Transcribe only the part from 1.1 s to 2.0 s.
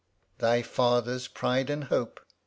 pride and